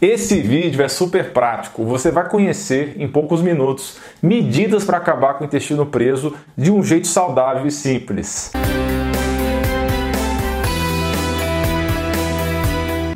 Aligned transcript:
Esse 0.00 0.40
vídeo 0.40 0.82
é 0.82 0.88
super 0.88 1.30
prático. 1.30 1.84
Você 1.84 2.10
vai 2.10 2.26
conhecer 2.26 2.94
em 2.96 3.06
poucos 3.06 3.42
minutos 3.42 3.98
medidas 4.22 4.82
para 4.82 4.96
acabar 4.96 5.34
com 5.34 5.44
o 5.44 5.46
intestino 5.46 5.84
preso 5.84 6.34
de 6.56 6.72
um 6.72 6.82
jeito 6.82 7.06
saudável 7.06 7.66
e 7.66 7.70
simples. 7.70 8.50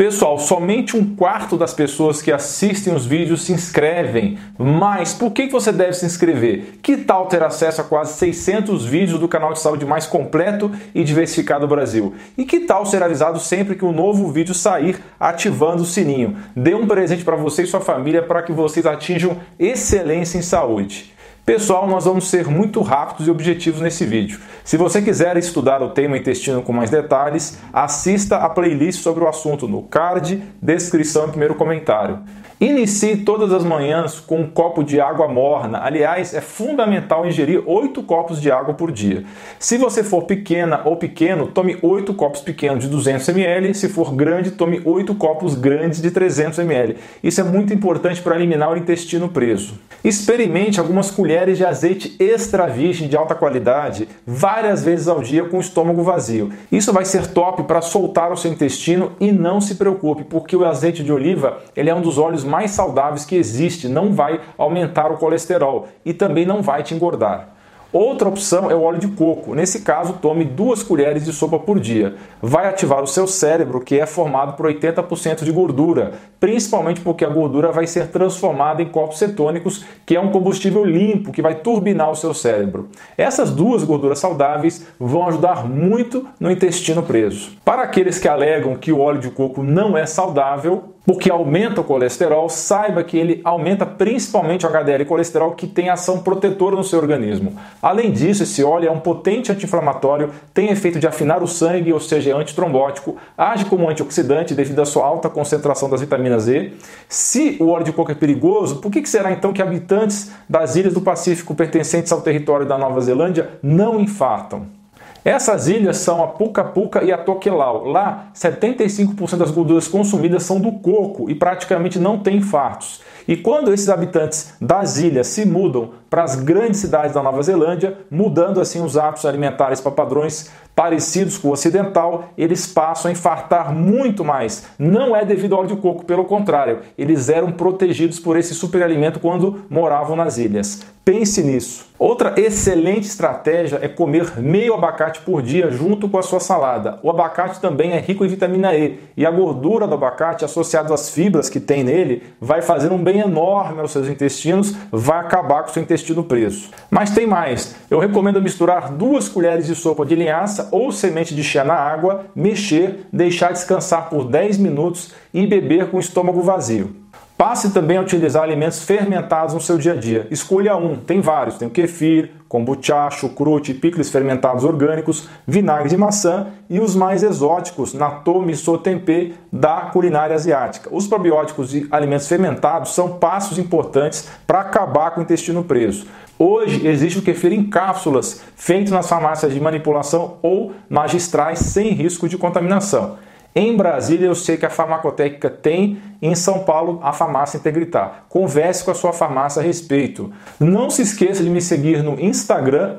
Pessoal, 0.00 0.38
somente 0.38 0.96
um 0.96 1.14
quarto 1.14 1.58
das 1.58 1.74
pessoas 1.74 2.22
que 2.22 2.32
assistem 2.32 2.94
os 2.94 3.04
vídeos 3.04 3.42
se 3.42 3.52
inscrevem. 3.52 4.38
Mas 4.56 5.12
por 5.12 5.30
que 5.30 5.46
você 5.46 5.70
deve 5.70 5.92
se 5.92 6.06
inscrever? 6.06 6.78
Que 6.80 6.96
tal 6.96 7.26
ter 7.26 7.42
acesso 7.42 7.82
a 7.82 7.84
quase 7.84 8.14
600 8.14 8.86
vídeos 8.86 9.20
do 9.20 9.28
canal 9.28 9.52
de 9.52 9.60
saúde 9.60 9.84
mais 9.84 10.06
completo 10.06 10.72
e 10.94 11.04
diversificado 11.04 11.66
do 11.66 11.74
Brasil? 11.74 12.14
E 12.34 12.46
que 12.46 12.60
tal 12.60 12.86
ser 12.86 13.02
avisado 13.02 13.38
sempre 13.38 13.74
que 13.74 13.84
um 13.84 13.92
novo 13.92 14.32
vídeo 14.32 14.54
sair, 14.54 14.98
ativando 15.20 15.82
o 15.82 15.86
sininho? 15.86 16.34
Dê 16.56 16.74
um 16.74 16.86
presente 16.86 17.22
para 17.22 17.36
você 17.36 17.64
e 17.64 17.66
sua 17.66 17.82
família 17.82 18.22
para 18.22 18.42
que 18.42 18.52
vocês 18.52 18.86
atinjam 18.86 19.36
excelência 19.58 20.38
em 20.38 20.42
saúde. 20.42 21.12
Pessoal, 21.44 21.88
nós 21.88 22.04
vamos 22.04 22.28
ser 22.28 22.46
muito 22.46 22.80
rápidos 22.82 23.26
e 23.26 23.30
objetivos 23.30 23.80
nesse 23.80 24.04
vídeo. 24.04 24.38
Se 24.64 24.76
você 24.76 25.02
quiser 25.02 25.36
estudar 25.36 25.82
o 25.82 25.90
tema 25.90 26.16
intestino 26.16 26.62
com 26.62 26.72
mais 26.72 26.90
detalhes, 26.90 27.58
assista 27.72 28.36
a 28.36 28.48
playlist 28.48 29.02
sobre 29.02 29.24
o 29.24 29.28
assunto 29.28 29.66
no 29.66 29.82
card, 29.82 30.42
descrição 30.62 31.26
e 31.26 31.30
primeiro 31.30 31.54
comentário. 31.54 32.20
Inicie 32.60 33.16
todas 33.16 33.54
as 33.54 33.64
manhãs 33.64 34.20
com 34.20 34.40
um 34.40 34.46
copo 34.46 34.84
de 34.84 35.00
água 35.00 35.26
morna. 35.26 35.80
Aliás, 35.82 36.34
é 36.34 36.42
fundamental 36.42 37.26
ingerir 37.26 37.62
8 37.64 38.02
copos 38.02 38.38
de 38.38 38.52
água 38.52 38.74
por 38.74 38.92
dia. 38.92 39.24
Se 39.58 39.78
você 39.78 40.04
for 40.04 40.24
pequena 40.24 40.82
ou 40.84 40.94
pequeno, 40.94 41.46
tome 41.46 41.78
8 41.80 42.12
copos 42.12 42.42
pequenos 42.42 42.84
de 42.84 42.90
200 42.90 43.26
ml. 43.30 43.72
Se 43.72 43.88
for 43.88 44.14
grande, 44.14 44.50
tome 44.50 44.82
8 44.84 45.14
copos 45.14 45.54
grandes 45.54 46.02
de 46.02 46.10
300 46.10 46.58
ml. 46.58 46.98
Isso 47.24 47.40
é 47.40 47.44
muito 47.44 47.72
importante 47.72 48.20
para 48.20 48.36
eliminar 48.36 48.70
o 48.70 48.76
intestino 48.76 49.30
preso. 49.30 49.80
Experimente 50.04 50.78
algumas 50.78 51.10
colheres 51.10 51.56
de 51.56 51.64
azeite 51.64 52.14
extra 52.18 52.66
virgem 52.66 53.08
de 53.08 53.16
alta 53.16 53.34
qualidade 53.34 54.06
várias 54.26 54.84
vezes 54.84 55.08
ao 55.08 55.22
dia 55.22 55.44
com 55.44 55.56
o 55.56 55.60
estômago 55.60 56.02
vazio. 56.02 56.50
Isso 56.70 56.92
vai 56.92 57.06
ser 57.06 57.28
top 57.28 57.62
para 57.62 57.80
soltar 57.80 58.30
o 58.30 58.36
seu 58.36 58.52
intestino 58.52 59.12
e 59.18 59.32
não 59.32 59.62
se 59.62 59.76
preocupe, 59.76 60.24
porque 60.24 60.54
o 60.54 60.66
azeite 60.66 61.02
de 61.02 61.10
oliva 61.10 61.62
ele 61.74 61.88
é 61.88 61.94
um 61.94 62.02
dos 62.02 62.18
óleos 62.18 62.49
mais 62.50 62.72
saudáveis 62.72 63.24
que 63.24 63.36
existe, 63.36 63.88
não 63.88 64.12
vai 64.12 64.40
aumentar 64.58 65.12
o 65.12 65.16
colesterol 65.16 65.88
e 66.04 66.12
também 66.12 66.44
não 66.44 66.60
vai 66.60 66.82
te 66.82 66.94
engordar. 66.94 67.60
Outra 67.92 68.28
opção 68.28 68.70
é 68.70 68.74
o 68.74 68.82
óleo 68.82 69.00
de 69.00 69.08
coco. 69.08 69.52
Nesse 69.52 69.80
caso, 69.80 70.12
tome 70.22 70.44
duas 70.44 70.80
colheres 70.80 71.24
de 71.24 71.32
sopa 71.32 71.58
por 71.58 71.80
dia. 71.80 72.14
Vai 72.40 72.68
ativar 72.68 73.02
o 73.02 73.06
seu 73.06 73.26
cérebro, 73.26 73.80
que 73.80 73.98
é 73.98 74.06
formado 74.06 74.52
por 74.52 74.66
80% 74.66 75.42
de 75.42 75.50
gordura, 75.50 76.12
principalmente 76.38 77.00
porque 77.00 77.24
a 77.24 77.28
gordura 77.28 77.72
vai 77.72 77.88
ser 77.88 78.06
transformada 78.06 78.80
em 78.80 78.88
corpos 78.88 79.18
cetônicos, 79.18 79.84
que 80.06 80.14
é 80.14 80.20
um 80.20 80.30
combustível 80.30 80.84
limpo 80.84 81.32
que 81.32 81.42
vai 81.42 81.56
turbinar 81.56 82.12
o 82.12 82.14
seu 82.14 82.32
cérebro. 82.32 82.88
Essas 83.18 83.50
duas 83.50 83.82
gorduras 83.82 84.20
saudáveis 84.20 84.86
vão 84.98 85.26
ajudar 85.26 85.68
muito 85.68 86.28
no 86.38 86.48
intestino 86.48 87.02
preso. 87.02 87.56
Para 87.64 87.82
aqueles 87.82 88.20
que 88.20 88.28
alegam 88.28 88.76
que 88.76 88.92
o 88.92 89.00
óleo 89.00 89.18
de 89.18 89.30
coco 89.30 89.64
não 89.64 89.98
é 89.98 90.06
saudável, 90.06 90.94
porque 91.04 91.30
aumenta 91.30 91.80
o 91.80 91.84
colesterol, 91.84 92.48
saiba 92.48 93.02
que 93.02 93.16
ele 93.16 93.40
aumenta 93.44 93.86
principalmente 93.86 94.66
o 94.66 94.68
HDL 94.68 95.02
e 95.02 95.06
colesterol 95.06 95.52
que 95.52 95.66
tem 95.66 95.88
ação 95.88 96.20
protetora 96.20 96.76
no 96.76 96.84
seu 96.84 96.98
organismo. 96.98 97.56
Além 97.80 98.10
disso, 98.12 98.42
esse 98.42 98.62
óleo 98.62 98.88
é 98.88 98.90
um 98.90 99.00
potente 99.00 99.50
anti-inflamatório, 99.50 100.30
tem 100.52 100.70
efeito 100.70 100.98
de 100.98 101.06
afinar 101.06 101.42
o 101.42 101.48
sangue, 101.48 101.92
ou 101.92 102.00
seja, 102.00 102.30
é 102.30 102.34
antitrombótico, 102.34 103.16
age 103.36 103.64
como 103.64 103.88
antioxidante 103.88 104.54
devido 104.54 104.80
à 104.80 104.84
sua 104.84 105.06
alta 105.06 105.28
concentração 105.28 105.88
das 105.88 106.00
vitaminas 106.00 106.48
E. 106.48 106.72
Se 107.08 107.56
o 107.60 107.68
óleo 107.68 107.84
de 107.84 107.92
coco 107.92 108.12
é 108.12 108.14
perigoso, 108.14 108.76
por 108.76 108.90
que 108.90 109.04
será 109.06 109.32
então 109.32 109.52
que 109.52 109.62
habitantes 109.62 110.30
das 110.48 110.76
ilhas 110.76 110.94
do 110.94 111.00
Pacífico 111.00 111.54
pertencentes 111.54 112.12
ao 112.12 112.20
território 112.20 112.66
da 112.66 112.76
Nova 112.76 113.00
Zelândia 113.00 113.50
não 113.62 114.00
infartam? 114.00 114.79
Essas 115.24 115.68
ilhas 115.68 115.98
são 115.98 116.22
a 116.22 116.28
Puca 116.28 116.64
Puca 116.64 117.04
e 117.04 117.12
a 117.12 117.18
Tokelau. 117.18 117.84
Lá, 117.84 118.30
75% 118.34 119.36
das 119.36 119.50
gorduras 119.50 119.86
consumidas 119.86 120.42
são 120.42 120.58
do 120.58 120.72
coco 120.72 121.30
e 121.30 121.34
praticamente 121.34 121.98
não 121.98 122.18
tem 122.18 122.38
infartos. 122.38 123.02
E 123.28 123.36
quando 123.36 123.72
esses 123.72 123.88
habitantes 123.88 124.54
das 124.60 124.98
ilhas 124.98 125.26
se 125.26 125.44
mudam 125.44 125.90
para 126.10 126.24
as 126.24 126.34
grandes 126.34 126.80
cidades 126.80 127.14
da 127.14 127.22
Nova 127.22 127.40
Zelândia, 127.40 127.96
mudando 128.10 128.60
assim 128.60 128.84
os 128.84 128.98
hábitos 128.98 129.24
alimentares 129.24 129.80
para 129.80 129.92
padrões 129.92 130.50
parecidos 130.74 131.38
com 131.38 131.48
o 131.48 131.52
ocidental, 131.52 132.30
eles 132.36 132.66
passam 132.66 133.08
a 133.08 133.12
infartar 133.12 133.72
muito 133.72 134.24
mais. 134.24 134.66
Não 134.78 135.14
é 135.14 135.24
devido 135.24 135.54
ao 135.54 135.60
óleo 135.60 135.76
de 135.76 135.76
coco, 135.76 136.04
pelo 136.04 136.24
contrário, 136.24 136.80
eles 136.96 137.28
eram 137.28 137.52
protegidos 137.52 138.18
por 138.18 138.36
esse 138.36 138.54
superalimento 138.54 139.20
quando 139.20 139.62
moravam 139.68 140.16
nas 140.16 140.38
ilhas. 140.38 140.80
Pense 141.04 141.42
nisso. 141.42 141.90
Outra 141.98 142.34
excelente 142.40 143.06
estratégia 143.06 143.78
é 143.82 143.88
comer 143.88 144.40
meio 144.40 144.72
abacate 144.72 145.20
por 145.20 145.42
dia 145.42 145.70
junto 145.70 146.08
com 146.08 146.18
a 146.18 146.22
sua 146.22 146.40
salada. 146.40 146.98
O 147.02 147.10
abacate 147.10 147.60
também 147.60 147.92
é 147.92 148.00
rico 148.00 148.24
em 148.24 148.28
vitamina 148.28 148.74
E 148.74 149.00
e 149.16 149.26
a 149.26 149.30
gordura 149.30 149.86
do 149.86 149.94
abacate, 149.94 150.44
associada 150.44 150.94
às 150.94 151.10
fibras 151.10 151.50
que 151.50 151.60
tem 151.60 151.84
nele, 151.84 152.22
vai 152.40 152.62
fazer 152.62 152.90
um 152.90 153.02
bem 153.02 153.20
enorme 153.20 153.80
aos 153.80 153.90
seus 153.90 154.08
intestinos, 154.08 154.74
vai 154.90 155.18
acabar 155.18 155.62
com 155.62 155.70
o 155.70 155.72
seu 155.72 155.82
intestino 155.82 155.99
preso. 156.24 156.70
Mas 156.90 157.10
tem 157.10 157.26
mais. 157.26 157.74
Eu 157.90 157.98
recomendo 157.98 158.40
misturar 158.40 158.92
duas 158.92 159.28
colheres 159.28 159.66
de 159.66 159.74
sopa 159.74 160.04
de 160.04 160.14
linhaça 160.14 160.68
ou 160.70 160.92
semente 160.92 161.34
de 161.34 161.42
chia 161.42 161.64
na 161.64 161.74
água, 161.74 162.26
mexer, 162.34 163.06
deixar 163.12 163.52
descansar 163.52 164.10
por 164.10 164.24
10 164.24 164.58
minutos 164.58 165.12
e 165.32 165.46
beber 165.46 165.90
com 165.90 165.96
o 165.96 166.00
estômago 166.00 166.42
vazio. 166.42 166.99
Passe 167.40 167.70
também 167.70 167.96
a 167.96 168.02
utilizar 168.02 168.42
alimentos 168.42 168.82
fermentados 168.82 169.54
no 169.54 169.62
seu 169.62 169.78
dia 169.78 169.94
a 169.94 169.96
dia. 169.96 170.26
Escolha 170.30 170.76
um, 170.76 170.94
tem 170.94 171.22
vários, 171.22 171.56
tem 171.56 171.68
o 171.68 171.70
kefir, 171.70 172.32
kombucha, 172.46 173.08
chucrute, 173.08 173.72
picles 173.72 174.10
fermentados 174.10 174.62
orgânicos, 174.62 175.26
vinagre 175.46 175.88
de 175.88 175.96
maçã 175.96 176.48
e 176.68 176.78
os 176.78 176.94
mais 176.94 177.22
exóticos, 177.22 177.94
natto, 177.94 178.42
miso, 178.42 178.76
tempê 178.76 179.32
da 179.50 179.88
culinária 179.90 180.36
asiática. 180.36 180.90
Os 180.92 181.06
probióticos 181.06 181.74
e 181.74 181.88
alimentos 181.90 182.28
fermentados 182.28 182.94
são 182.94 183.16
passos 183.18 183.56
importantes 183.58 184.28
para 184.46 184.60
acabar 184.60 185.12
com 185.12 185.20
o 185.20 185.22
intestino 185.22 185.64
preso. 185.64 186.06
Hoje 186.38 186.86
existe 186.86 187.20
o 187.20 187.22
kefir 187.22 187.54
em 187.54 187.70
cápsulas, 187.70 188.42
feito 188.54 188.92
nas 188.92 189.08
farmácias 189.08 189.54
de 189.54 189.58
manipulação 189.58 190.36
ou 190.42 190.72
magistrais 190.90 191.60
sem 191.60 191.94
risco 191.94 192.28
de 192.28 192.36
contaminação. 192.36 193.16
Em 193.52 193.76
Brasília, 193.76 194.26
eu 194.26 194.34
sei 194.34 194.56
que 194.56 194.64
a 194.64 194.70
farmacotécnica 194.70 195.50
tem, 195.50 196.00
em 196.22 196.36
São 196.36 196.60
Paulo, 196.60 197.00
a 197.02 197.12
farmácia 197.12 197.58
Integritar. 197.58 198.26
Converse 198.28 198.84
com 198.84 198.92
a 198.92 198.94
sua 198.94 199.12
farmácia 199.12 199.60
a 199.60 199.64
respeito. 199.64 200.32
Não 200.60 200.88
se 200.88 201.02
esqueça 201.02 201.42
de 201.42 201.50
me 201.50 201.60
seguir 201.60 202.00
no 202.04 202.20
Instagram, 202.20 202.94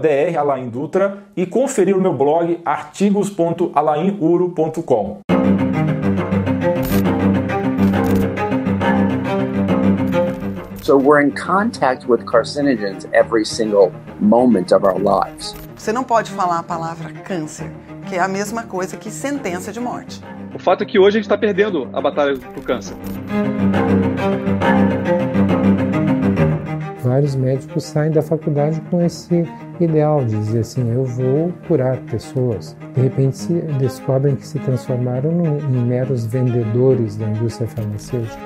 dralaindutra, 0.00 1.18
e 1.36 1.46
conferir 1.46 1.96
o 1.96 2.00
meu 2.00 2.12
blog 2.12 2.58
artigos.alainuro.com. 2.64 5.20
So 10.82 10.96
we're 10.96 11.24
in 11.24 11.30
contact 11.30 12.08
with 12.08 12.24
carcinogens 12.24 13.06
every 13.12 13.46
single 13.46 13.92
moment 14.18 14.74
of 14.74 14.84
our 14.84 14.98
lives. 14.98 15.54
Você 15.76 15.92
não 15.92 16.02
pode 16.02 16.32
falar 16.32 16.58
a 16.58 16.64
palavra 16.64 17.12
câncer 17.24 17.70
que 18.12 18.16
é 18.16 18.20
a 18.20 18.28
mesma 18.28 18.64
coisa 18.64 18.94
que 18.98 19.10
sentença 19.10 19.72
de 19.72 19.80
morte. 19.80 20.22
O 20.54 20.58
fato 20.58 20.82
é 20.82 20.86
que 20.86 20.98
hoje 20.98 21.08
a 21.08 21.12
gente 21.12 21.22
está 21.22 21.38
perdendo 21.38 21.88
a 21.94 21.98
batalha 21.98 22.36
para 22.36 22.60
o 22.60 22.62
câncer. 22.62 22.94
Vários 27.02 27.34
médicos 27.34 27.84
saem 27.84 28.12
da 28.12 28.20
faculdade 28.20 28.82
com 28.90 29.00
esse 29.00 29.48
ideal 29.80 30.22
de 30.26 30.36
dizer 30.36 30.58
assim: 30.58 30.92
eu 30.92 31.06
vou 31.06 31.54
curar 31.66 31.96
pessoas. 32.02 32.76
De 32.94 33.00
repente 33.00 33.38
se 33.38 33.54
descobrem 33.78 34.36
que 34.36 34.46
se 34.46 34.58
transformaram 34.58 35.30
em 35.60 35.82
meros 35.82 36.26
vendedores 36.26 37.16
da 37.16 37.26
indústria 37.28 37.66
farmacêutica. 37.66 38.36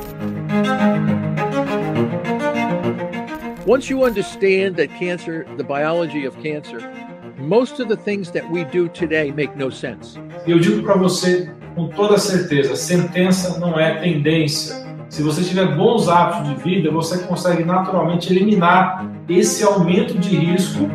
Once 3.67 3.91
you 3.91 4.05
understand 4.05 4.77
that 4.77 4.95
cancer, 4.97 5.45
the 5.57 5.65
biology 5.65 6.25
of 6.25 6.39
cancer, 6.41 6.79
most 7.47 7.79
of 7.81 7.89
the 7.89 7.97
things 7.97 8.33
that 8.33 8.51
we 8.51 8.65
do 8.65 8.89
today 8.89 9.31
make 9.31 9.57
no 9.57 9.71
sense. 9.71 10.19
Eu 10.47 10.59
digo 10.59 10.83
para 10.83 10.97
você 10.97 11.49
com 11.77 11.89
toda 11.89 12.19
certeza, 12.19 12.75
sentença 12.75 13.59
não 13.61 13.79
é 13.79 14.01
tendência. 14.01 14.85
Se 15.09 15.23
você 15.23 15.45
tiver 15.45 15.77
bons 15.77 16.09
hábitos 16.09 16.49
de 16.49 16.55
vida, 16.65 16.91
você 16.91 17.19
consegue 17.19 17.63
naturalmente 17.63 18.33
eliminar 18.33 19.09
esse 19.29 19.63
aumento 19.63 20.19
de 20.19 20.37
risco. 20.37 20.89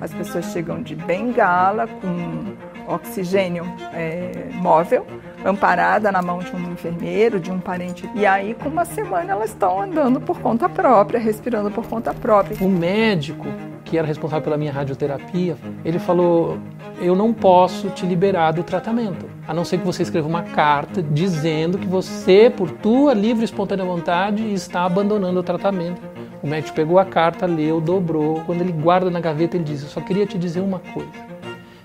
As 0.00 0.14
pessoas 0.14 0.52
chegam 0.52 0.80
de 0.82 0.94
bengala 0.94 1.88
com 1.88 2.54
oxigênio 2.86 3.64
é, 3.92 4.30
móvel 4.52 5.04
amparada 5.44 6.10
na 6.12 6.22
mão 6.22 6.38
de 6.38 6.54
um 6.54 6.72
enfermeiro, 6.72 7.40
de 7.40 7.50
um 7.50 7.58
parente. 7.58 8.08
E 8.14 8.26
aí, 8.26 8.54
com 8.54 8.68
uma 8.68 8.84
semana, 8.84 9.32
elas 9.32 9.50
estão 9.50 9.80
andando 9.80 10.20
por 10.20 10.40
conta 10.40 10.68
própria, 10.68 11.18
respirando 11.18 11.70
por 11.70 11.86
conta 11.86 12.12
própria. 12.14 12.56
O 12.60 12.68
médico 12.68 13.46
que 13.84 13.98
era 13.98 14.06
responsável 14.06 14.42
pela 14.42 14.56
minha 14.56 14.72
radioterapia, 14.72 15.56
ele 15.84 15.98
falou: 15.98 16.58
Eu 17.00 17.14
não 17.14 17.32
posso 17.32 17.90
te 17.90 18.06
liberar 18.06 18.52
do 18.52 18.62
tratamento, 18.62 19.26
a 19.46 19.52
não 19.52 19.66
ser 19.66 19.78
que 19.78 19.84
você 19.84 20.02
escreva 20.02 20.26
uma 20.26 20.42
carta 20.42 21.02
dizendo 21.02 21.78
que 21.78 21.86
você, 21.86 22.48
por 22.48 22.70
tua 22.70 23.12
livre 23.12 23.42
e 23.42 23.44
espontânea 23.44 23.84
vontade, 23.84 24.50
está 24.52 24.84
abandonando 24.84 25.38
o 25.40 25.42
tratamento. 25.42 26.00
O 26.42 26.46
médico 26.46 26.74
pegou 26.74 26.98
a 26.98 27.04
carta, 27.04 27.44
leu, 27.44 27.80
dobrou. 27.80 28.40
Quando 28.46 28.62
ele 28.62 28.72
guarda 28.72 29.10
na 29.10 29.20
gaveta, 29.20 29.58
ele 29.58 29.64
diz: 29.64 29.82
Eu 29.82 29.88
só 29.88 30.00
queria 30.00 30.26
te 30.26 30.38
dizer 30.38 30.60
uma 30.60 30.78
coisa. 30.78 31.12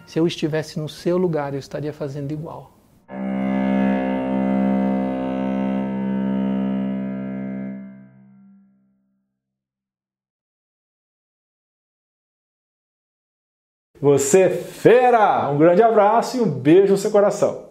Se 0.06 0.18
eu 0.18 0.26
estivesse 0.26 0.80
no 0.80 0.88
seu 0.88 1.18
lugar, 1.18 1.54
eu 1.54 1.60
estaria 1.60 1.92
fazendo 1.92 2.32
igual. 2.32 2.77
Você 14.02 14.50
fera! 14.50 15.50
Um 15.50 15.58
grande 15.58 15.82
abraço 15.82 16.38
e 16.38 16.42
um 16.42 16.50
beijo 16.50 16.92
no 16.92 16.98
seu 16.98 17.12
coração. 17.12 17.66